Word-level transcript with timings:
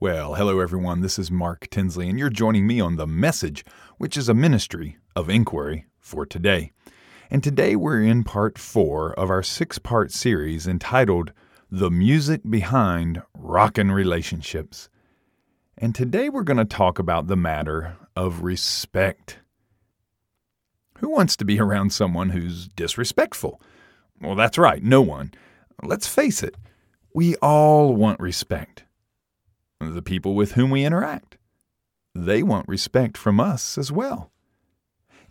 Well, 0.00 0.34
hello 0.34 0.60
everyone. 0.60 1.00
This 1.00 1.18
is 1.18 1.28
Mark 1.28 1.68
Tinsley, 1.70 2.08
and 2.08 2.20
you're 2.20 2.30
joining 2.30 2.68
me 2.68 2.80
on 2.80 2.94
The 2.94 3.06
Message, 3.06 3.64
which 3.96 4.16
is 4.16 4.28
a 4.28 4.32
ministry 4.32 4.96
of 5.16 5.28
inquiry 5.28 5.86
for 5.98 6.24
today. 6.24 6.70
And 7.32 7.42
today 7.42 7.74
we're 7.74 8.02
in 8.02 8.22
part 8.22 8.58
four 8.58 9.12
of 9.14 9.28
our 9.28 9.42
six 9.42 9.80
part 9.80 10.12
series 10.12 10.68
entitled 10.68 11.32
The 11.68 11.90
Music 11.90 12.42
Behind 12.48 13.22
Rockin' 13.36 13.90
Relationships. 13.90 14.88
And 15.76 15.96
today 15.96 16.28
we're 16.28 16.44
going 16.44 16.58
to 16.58 16.64
talk 16.64 17.00
about 17.00 17.26
the 17.26 17.36
matter 17.36 17.96
of 18.14 18.44
respect. 18.44 19.40
Who 20.98 21.08
wants 21.08 21.34
to 21.38 21.44
be 21.44 21.58
around 21.58 21.92
someone 21.92 22.28
who's 22.28 22.68
disrespectful? 22.68 23.60
Well, 24.20 24.36
that's 24.36 24.58
right, 24.58 24.80
no 24.80 25.02
one. 25.02 25.32
Let's 25.82 26.06
face 26.06 26.44
it, 26.44 26.54
we 27.12 27.34
all 27.38 27.96
want 27.96 28.20
respect 28.20 28.84
the 29.80 30.02
people 30.02 30.34
with 30.34 30.52
whom 30.52 30.70
we 30.70 30.84
interact. 30.84 31.38
They 32.14 32.42
want 32.42 32.68
respect 32.68 33.16
from 33.16 33.38
us 33.38 33.78
as 33.78 33.92
well. 33.92 34.32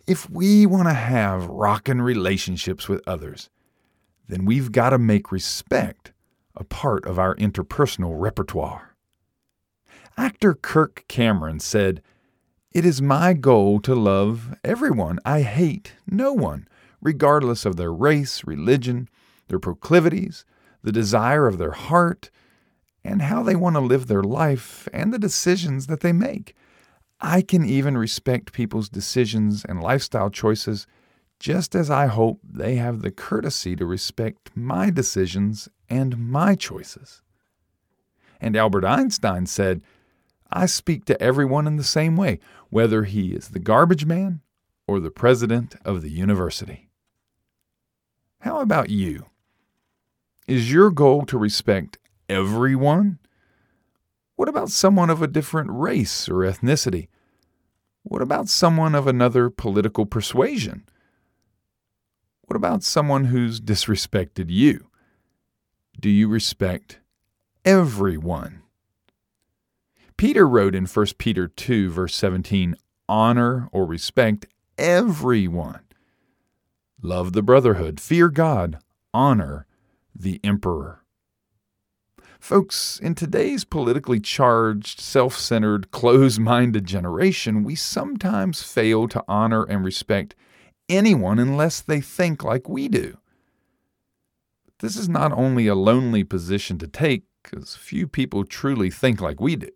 If 0.06 0.28
we 0.30 0.64
want 0.64 0.88
to 0.88 0.94
have 0.94 1.46
rockin' 1.46 2.00
relationships 2.00 2.88
with 2.88 3.06
others, 3.06 3.50
then 4.26 4.46
we've 4.46 4.72
got 4.72 4.90
to 4.90 4.98
make 4.98 5.30
respect 5.30 6.12
a 6.56 6.64
part 6.64 7.04
of 7.04 7.18
our 7.18 7.34
interpersonal 7.36 8.18
repertoire. 8.18 8.96
Actor 10.16 10.54
Kirk 10.54 11.04
Cameron 11.08 11.60
said, 11.60 12.02
It 12.72 12.84
is 12.86 13.02
my 13.02 13.34
goal 13.34 13.80
to 13.80 13.94
love 13.94 14.54
everyone. 14.64 15.18
I 15.24 15.42
hate 15.42 15.94
no 16.06 16.32
one, 16.32 16.66
regardless 17.00 17.66
of 17.66 17.76
their 17.76 17.92
race, 17.92 18.44
religion, 18.44 19.08
their 19.48 19.58
proclivities, 19.58 20.44
the 20.82 20.92
desire 20.92 21.46
of 21.46 21.58
their 21.58 21.72
heart, 21.72 22.30
and 23.04 23.22
how 23.22 23.42
they 23.42 23.56
want 23.56 23.76
to 23.76 23.80
live 23.80 24.06
their 24.06 24.22
life 24.22 24.88
and 24.92 25.12
the 25.12 25.18
decisions 25.18 25.86
that 25.86 26.00
they 26.00 26.12
make. 26.12 26.54
I 27.20 27.42
can 27.42 27.64
even 27.64 27.98
respect 27.98 28.52
people's 28.52 28.88
decisions 28.88 29.64
and 29.64 29.82
lifestyle 29.82 30.30
choices 30.30 30.86
just 31.40 31.74
as 31.74 31.90
I 31.90 32.06
hope 32.06 32.40
they 32.42 32.76
have 32.76 33.02
the 33.02 33.10
courtesy 33.10 33.76
to 33.76 33.86
respect 33.86 34.50
my 34.54 34.90
decisions 34.90 35.68
and 35.88 36.18
my 36.18 36.54
choices. 36.54 37.22
And 38.40 38.56
Albert 38.56 38.84
Einstein 38.84 39.46
said, 39.46 39.82
I 40.50 40.66
speak 40.66 41.04
to 41.06 41.20
everyone 41.20 41.66
in 41.66 41.76
the 41.76 41.84
same 41.84 42.16
way, 42.16 42.40
whether 42.70 43.04
he 43.04 43.32
is 43.32 43.48
the 43.48 43.58
garbage 43.58 44.06
man 44.06 44.40
or 44.86 45.00
the 45.00 45.10
president 45.10 45.76
of 45.84 46.02
the 46.02 46.10
university. 46.10 46.88
How 48.40 48.60
about 48.60 48.90
you? 48.90 49.26
Is 50.46 50.72
your 50.72 50.90
goal 50.90 51.26
to 51.26 51.36
respect 51.36 51.98
everyone? 52.28 53.18
What 54.36 54.48
about 54.48 54.70
someone 54.70 55.10
of 55.10 55.22
a 55.22 55.26
different 55.26 55.70
race 55.72 56.28
or 56.28 56.36
ethnicity? 56.36 57.08
What 58.02 58.22
about 58.22 58.48
someone 58.48 58.94
of 58.94 59.06
another 59.06 59.50
political 59.50 60.06
persuasion? 60.06 60.84
What 62.42 62.56
about 62.56 62.82
someone 62.82 63.26
who's 63.26 63.60
disrespected 63.60 64.46
you? 64.48 64.88
Do 66.00 66.08
you 66.08 66.28
respect 66.28 67.00
everyone? 67.64 68.62
Peter 70.16 70.48
wrote 70.48 70.74
in 70.74 70.86
1 70.86 71.06
Peter 71.18 71.48
2, 71.48 71.90
verse 71.90 72.14
17, 72.14 72.74
honor 73.08 73.68
or 73.72 73.84
respect 73.84 74.46
everyone. 74.76 75.80
Love 77.02 77.32
the 77.32 77.42
brotherhood, 77.42 78.00
fear 78.00 78.28
God, 78.28 78.78
honor 79.12 79.66
the 80.14 80.40
emperor. 80.42 81.04
Folks, 82.38 83.00
in 83.00 83.14
today's 83.14 83.64
politically 83.64 84.20
charged, 84.20 85.00
self 85.00 85.36
centered, 85.36 85.90
closed 85.90 86.40
minded 86.40 86.84
generation, 86.84 87.64
we 87.64 87.74
sometimes 87.74 88.62
fail 88.62 89.08
to 89.08 89.24
honor 89.28 89.64
and 89.64 89.84
respect 89.84 90.34
anyone 90.88 91.38
unless 91.38 91.80
they 91.80 92.00
think 92.00 92.42
like 92.42 92.68
we 92.68 92.88
do. 92.88 93.18
This 94.80 94.96
is 94.96 95.08
not 95.08 95.32
only 95.32 95.66
a 95.66 95.74
lonely 95.74 96.22
position 96.22 96.78
to 96.78 96.86
take, 96.86 97.24
because 97.42 97.74
few 97.74 98.06
people 98.06 98.44
truly 98.44 98.90
think 98.90 99.20
like 99.20 99.40
we 99.40 99.56
do, 99.56 99.70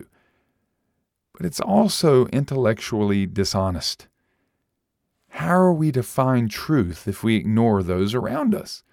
but 1.33 1.45
it's 1.45 1.59
also 1.59 2.27
intellectually 2.27 3.25
dishonest. 3.25 4.07
How 5.29 5.55
are 5.55 5.73
we 5.73 5.91
to 5.91 6.03
find 6.03 6.49
truth 6.49 7.07
if 7.07 7.23
we 7.23 7.35
ignore 7.35 7.83
those 7.83 8.13
around 8.13 8.55
us? 8.55 8.83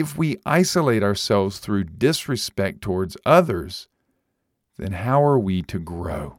If 0.00 0.16
we 0.16 0.40
isolate 0.46 1.02
ourselves 1.02 1.58
through 1.58 1.84
disrespect 1.84 2.80
towards 2.80 3.18
others, 3.26 3.86
then 4.78 4.92
how 4.92 5.22
are 5.22 5.38
we 5.38 5.60
to 5.60 5.78
grow? 5.78 6.38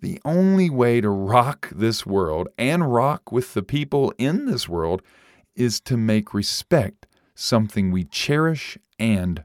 The 0.00 0.20
only 0.24 0.70
way 0.70 1.00
to 1.00 1.10
rock 1.10 1.68
this 1.72 2.06
world 2.06 2.46
and 2.56 2.92
rock 2.92 3.32
with 3.32 3.52
the 3.52 3.64
people 3.64 4.14
in 4.16 4.46
this 4.46 4.68
world 4.68 5.02
is 5.56 5.80
to 5.80 5.96
make 5.96 6.32
respect 6.32 7.08
something 7.34 7.90
we 7.90 8.04
cherish 8.04 8.78
and 9.00 9.42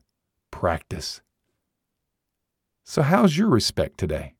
practice. 0.51 1.21
So, 2.83 3.01
how's 3.01 3.35
your 3.35 3.49
respect 3.49 3.97
today? 3.97 4.35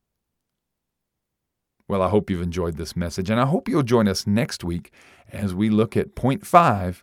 Well, 1.88 2.00
I 2.00 2.10
hope 2.10 2.30
you've 2.30 2.42
enjoyed 2.42 2.76
this 2.76 2.94
message, 2.94 3.28
and 3.28 3.40
I 3.40 3.46
hope 3.46 3.68
you'll 3.68 3.82
join 3.82 4.06
us 4.06 4.24
next 4.24 4.62
week 4.62 4.92
as 5.32 5.52
we 5.52 5.68
look 5.68 5.96
at 5.96 6.14
point 6.14 6.46
five 6.46 7.02